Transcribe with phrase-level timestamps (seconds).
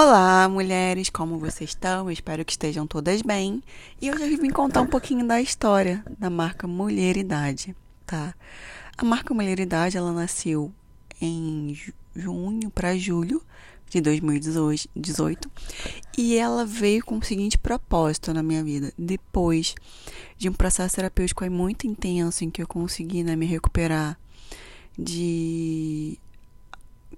[0.00, 2.06] Olá, mulheres, como vocês estão?
[2.06, 3.60] Eu espero que estejam todas bem.
[4.00, 7.74] E hoje eu vim contar um pouquinho da história da marca Mulheridade,
[8.06, 8.32] tá?
[8.96, 10.72] A marca Mulheridade, ela nasceu
[11.20, 11.76] em
[12.14, 13.42] junho para julho
[13.90, 15.50] de 2018
[16.16, 18.92] e ela veio com o seguinte propósito na minha vida.
[18.96, 19.74] Depois
[20.36, 24.16] de um processo terapêutico muito intenso em que eu consegui né, me recuperar
[24.96, 26.20] de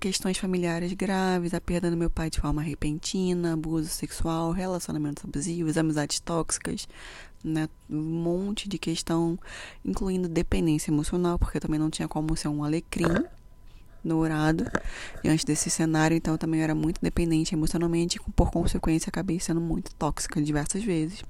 [0.00, 5.76] questões familiares graves, a perda do meu pai de forma repentina, abuso sexual, relacionamentos abusivos,
[5.76, 6.88] amizades tóxicas,
[7.44, 7.68] né?
[7.88, 9.38] Um monte de questão,
[9.84, 13.24] incluindo dependência emocional, porque também não tinha como ser um alecrim
[14.02, 14.64] dourado
[15.22, 19.60] diante desse cenário, então eu também era muito dependente emocionalmente e por consequência acabei sendo
[19.60, 21.22] muito tóxica diversas vezes.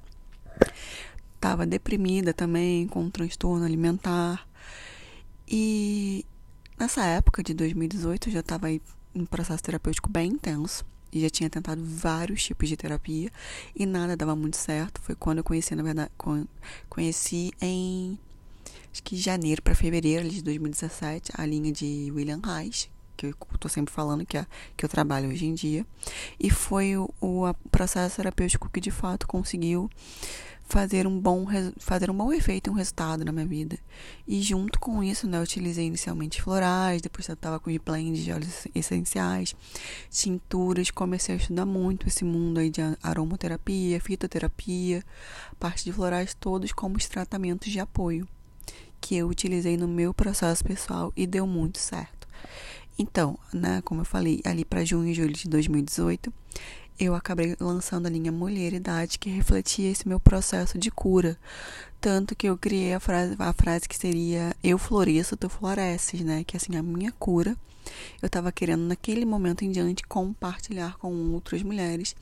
[1.41, 4.47] Tava deprimida também, com um transtorno alimentar.
[5.49, 6.25] E
[6.81, 8.81] Nessa época de 2018, eu já estava em
[9.15, 13.31] um processo terapêutico bem intenso e já tinha tentado vários tipos de terapia
[13.77, 14.99] e nada dava muito certo.
[15.03, 16.11] Foi quando eu conheci, na verdade,
[16.89, 18.19] conheci em
[18.91, 22.89] acho que janeiro para fevereiro de 2017 a linha de William Reis,
[23.21, 25.87] que eu tô sempre falando que é que eu trabalho hoje em dia,
[26.39, 29.91] e foi o, o processo terapêutico que de fato conseguiu
[30.71, 31.47] fazer um bom
[31.79, 33.77] fazer um bom efeito, um resultado na minha vida.
[34.27, 38.33] E junto com isso, né, eu utilizei inicialmente florais, depois eu tava com blends de
[38.33, 39.55] óleos essenciais,
[40.09, 45.05] tinturas, comecei a estudar muito esse mundo aí de aromaterapia, fitoterapia,
[45.59, 48.27] parte de florais todos como os tratamentos de apoio
[49.01, 52.29] que eu utilizei no meu processo pessoal e deu muito certo.
[53.01, 56.31] Então, né, como eu falei, ali para junho e julho de 2018,
[56.99, 61.39] eu acabei lançando a linha Mulheridade, que refletia esse meu processo de cura.
[61.99, 66.45] Tanto que eu criei a frase, a frase que seria Eu floresço, tu floresces, né?
[66.45, 67.57] Que assim, a minha cura.
[68.21, 72.15] Eu estava querendo, naquele momento em diante, compartilhar com outras mulheres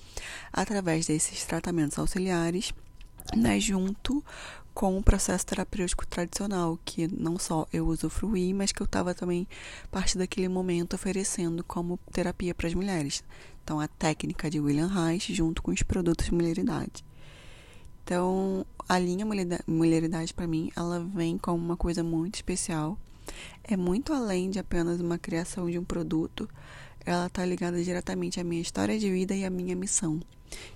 [0.53, 2.73] através desses tratamentos auxiliares,
[3.37, 3.59] né?
[3.59, 4.25] Junto
[4.79, 9.45] com o processo terapêutico tradicional, que não só eu usufruí, mas que eu estava também,
[9.83, 13.25] a partir daquele momento, oferecendo como terapia para as mulheres.
[13.65, 17.05] Então, a técnica de William Reich junto com os produtos de mulheridade.
[18.05, 19.27] Então, a linha
[19.67, 22.97] mulheridade para mim, ela vem como uma coisa muito especial.
[23.65, 26.49] É muito além de apenas uma criação de um produto.
[27.05, 30.21] Ela está ligada diretamente à minha história de vida e à minha missão,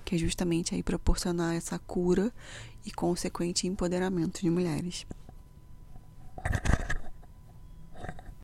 [0.05, 2.33] que é justamente aí proporcionar essa cura
[2.85, 5.07] e consequente empoderamento de mulheres.